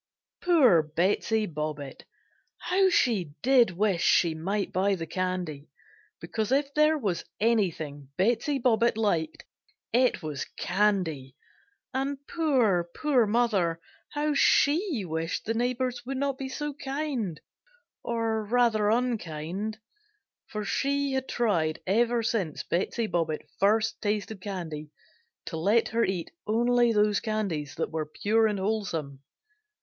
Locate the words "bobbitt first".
23.05-24.01